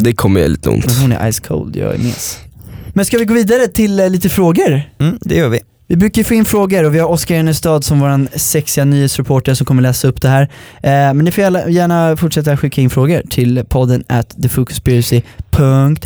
[0.00, 0.86] Det kommer göra lite ont.
[0.86, 2.38] Men hon är ice cold, jag är mes.
[2.94, 4.82] Men ska vi gå vidare till eh, lite frågor?
[4.98, 5.60] Mm, det gör vi.
[5.86, 9.54] Vi brukar ju få in frågor och vi har Oskar Enestad som våran sexiga nyhetsreporter
[9.54, 10.42] som kommer läsa upp det här.
[10.82, 15.96] Eh, men ni får gärna, gärna fortsätta skicka in frågor till podden at thefocuspiracy.com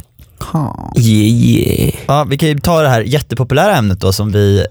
[0.96, 1.94] Yeah yeah.
[2.06, 4.66] Ja, vi kan ju ta det här jättepopulära ämnet då som vi,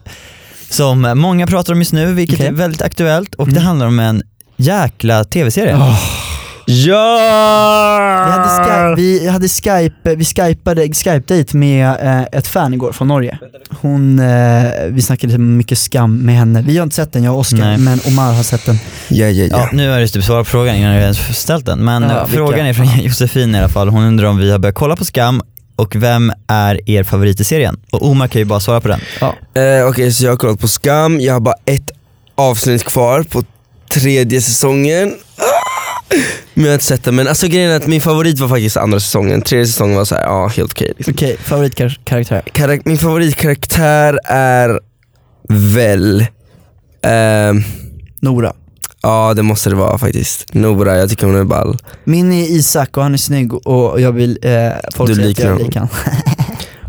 [0.69, 2.47] som många pratar om just nu, vilket Okej.
[2.47, 3.63] är väldigt aktuellt och det Mm.
[3.67, 4.21] handlar om en
[4.57, 5.75] jäkla tv-serie.
[5.75, 5.99] Oh.
[6.69, 7.93] Ja!
[8.27, 13.07] Vi hade, Skype, vi hade Skype, vi skypade, Skype-date med eh, ett fan igår från
[13.07, 13.37] Norge.
[13.81, 16.61] Hon, eh, vi snackade lite mycket skam med henne.
[16.61, 18.79] Vi har inte sett den, jag och Oskar, men Omar har sett den.
[19.07, 19.69] Ja ja Ja, ja.
[19.73, 22.15] nu har du typ svarat på frågan innan jag ens ställt den, men Ja, eh,
[22.25, 22.37] vilka?
[22.37, 23.89] frågan är från Josefin i alla fall.
[23.89, 25.41] Hon undrar om vi har börjat kolla på Skam
[25.77, 27.79] och vem är er favorit i serien?
[27.91, 28.99] Och Omar kan ju bara svara på den.
[29.53, 31.91] Eh, Okej så jag har kollat på Skam, jag har bara ett
[32.35, 33.43] avsnitt kvar på
[33.93, 35.13] tredje säsongen.
[35.37, 36.13] Ah!
[36.53, 38.77] Men jag har inte sett den, men alltså grejen är att min favorit var faktiskt
[38.77, 40.93] andra säsongen, tredje säsongen var så här, ja helt okej.
[40.97, 41.13] liksom.
[41.13, 42.41] Okej, favoritkaraktär?
[42.53, 44.79] Karak- min favoritkaraktär är
[45.49, 46.25] väl,
[47.03, 47.63] ehm,
[48.21, 48.53] Nora.
[49.01, 50.53] Ja det måste det vara faktiskt.
[50.53, 51.77] Nora, jag tycker hon är ball.
[52.03, 54.51] Min är Isak och han är snygg och jag vill, eh,
[54.95, 55.87] folk Du säger att jag är lik han.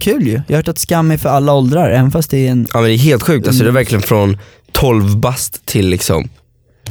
[0.01, 2.51] Kul ju, jag har hört att skam är för alla åldrar, även fast det är
[2.51, 3.75] en Ja men det är helt sjukt, alltså det är Mm.
[3.75, 4.39] verkligen från
[4.73, 6.29] 12 bast till liksom,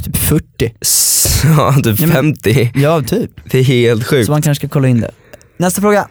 [0.03, 0.73] typ 40.
[0.82, 2.71] s- ja typ Nej, men- 50.
[2.75, 3.32] Ja, typ.
[3.51, 4.25] Det är helt sjukt.
[4.25, 5.12] Så man kanske ska kolla in det.
[5.58, 6.08] Nästa fråga.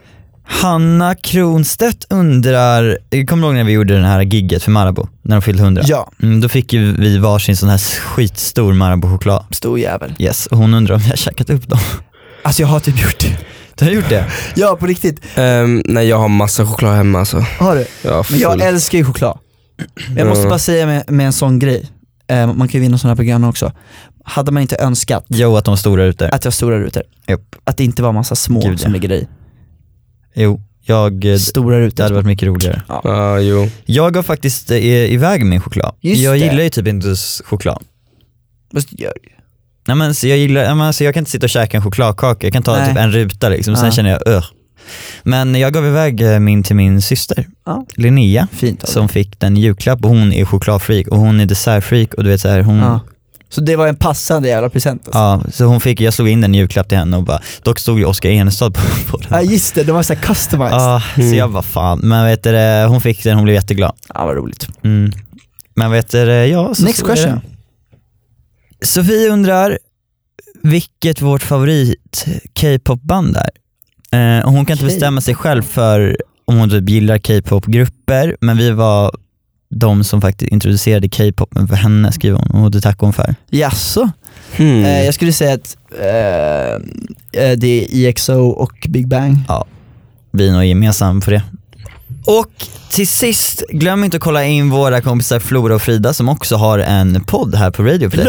[0.49, 5.07] Hanna Kronstedt undrar, kommer du ihåg när vi gjorde den här gigget för Marabou?
[5.23, 5.83] När de fyllde 100?
[5.87, 9.45] Ja, Mm, då fick ju vi varsin sån här skitstor Marabou-choklad.
[9.51, 10.15] stor jävel.
[10.19, 11.79] Yes, och hon undrar om jag har käkat upp dem.
[12.43, 13.39] Alltså jag har typ gjort det.
[13.75, 14.25] Du har gjort det?
[14.55, 15.21] Ja, på riktigt.
[15.39, 17.45] Um, nej jag har massa choklad hemma alltså.
[17.59, 17.87] Har du?
[18.03, 19.39] Jag har Men jag älskar ju choklad.
[20.09, 20.49] Men jag måste Ja.
[20.49, 21.87] bara säga med, med en sån grej,
[22.29, 23.73] eh, man kan ju vinna sådana här program också.
[24.25, 26.29] Hade man inte önskat Jo, att de var stora ute.
[26.29, 27.41] att jag har stora rutor, Japp.
[27.65, 29.01] att det inte var massa små Gud, som ja.
[29.01, 29.27] ligger i.
[30.37, 32.03] Jo, jag, eh, Stora det rutor.
[32.03, 32.83] hade varit mycket roligare.
[32.89, 33.69] Ja jo.
[33.85, 34.79] Jag har faktiskt eh,
[35.13, 35.95] iväg min choklad.
[36.01, 36.39] Just jag det.
[36.39, 37.83] gillar ju typ inte choklad.
[38.75, 39.33] Fast det gör det ju.
[39.89, 41.83] Nej, men, så jag, gillar, ja, men, så jag kan inte sitta och käka en
[41.83, 42.89] chokladkaka, jag kan ta Nej.
[42.89, 43.91] typ en ruta liksom, sen Ja.
[43.93, 44.45] känner jag öh.
[45.23, 47.87] Men jag gav iväg eh, min till min syster, Ja.
[47.95, 48.93] Linnea, Fint av dig.
[48.93, 52.31] som fick den i julklapp och hon är chokladfreak och hon är dessertfreak och du
[52.31, 53.01] vet så här, hon, Ja.
[53.49, 55.19] Så det var en passande jävla present alltså.
[55.19, 57.99] Ja, så hon fick, jag slog in en julklapp till henne och bara, dock stod
[57.99, 58.81] ju Oskar Enestad på,
[59.11, 59.29] på den.
[59.31, 60.73] Ja just det, de var såhär customized.
[60.73, 63.93] Ja, så jag bara fan, men vet du, hon fick den, hon blev jätteglad.
[64.15, 64.69] Ja vad roligt.
[64.83, 65.13] Mm.
[65.75, 67.41] Men vet du, ja så Next så question.
[68.85, 69.79] Sofie undrar
[70.63, 72.27] vilket vårt favorit
[72.61, 73.51] K-pop-band är.
[74.39, 78.57] Eh, och hon kan inte bestämma sig själv för om hon typ gillar K-pop-grupper, men
[78.57, 79.17] vi var
[79.79, 83.35] de som faktiskt introducerade K-popen för henne skriver hon och det tackar hon för.
[83.51, 84.11] Jaså?
[84.57, 84.85] Hmm.
[84.85, 86.75] Eh, jag skulle säga att eh,
[87.43, 89.37] eh, det är EXO och Big Bang.
[90.31, 91.43] Vi är nog gemensamma på det.
[92.27, 92.51] Och
[92.91, 96.79] till sist, glöm inte att kolla in våra kompisar Flora och Frida som också har
[96.79, 98.27] en podd här på Radio Play.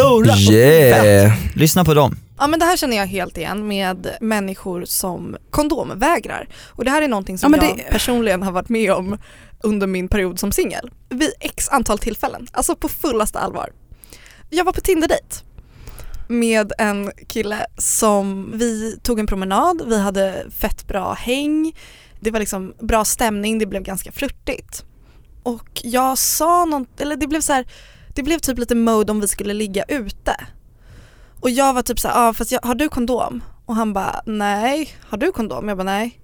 [0.51, 1.33] Yeah.
[1.55, 2.17] Lyssna på dem.
[2.39, 6.47] Ja men det här känner jag helt igen med människor som kondomvägrar.
[6.65, 9.17] Och det här är någonting Ja, som jag det- personligen har varit med om
[9.63, 10.89] under min period som singel.
[11.09, 13.69] Vid x antal tillfällen, alltså på fullaste allvar.
[14.49, 15.35] Jag var på Tinder-dejt
[16.27, 21.73] med en kille som, vi tog en promenad, vi hade fett bra häng,
[22.19, 24.85] det var liksom bra stämning, det blev ganska flörtigt.
[25.43, 27.67] Och jag sa något, eller det blev så här,
[28.15, 30.35] det blev typ lite mode om vi skulle ligga ute.
[31.39, 33.43] Och jag var typ så här, ah, fast jag, har du kondom?
[33.65, 34.89] Och han bara, nej.
[35.09, 35.67] Har du kondom?
[35.67, 36.19] Jag bara, nej.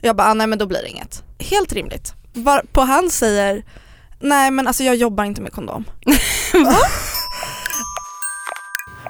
[0.00, 1.22] Jag bara, ah, nej men då blir det inget.
[1.38, 2.12] Helt rimligt.
[2.32, 3.64] Varpå han säger,
[4.20, 5.84] nej men alltså jag jobbar inte med kondom.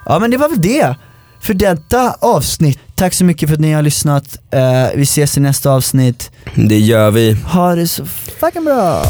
[0.05, 0.95] Ja men det var väl det
[1.41, 2.79] för detta avsnitt.
[2.95, 4.37] Tack så mycket för att ni har lyssnat.
[4.51, 6.31] Eh, vi ses i nästa avsnitt.
[6.55, 7.33] Det gör vi.
[7.33, 8.05] Ha det så
[8.39, 9.03] fucking bra.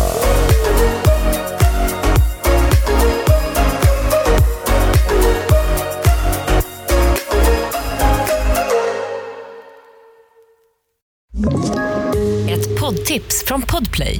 [12.50, 14.20] Ett poddtips från Podplay.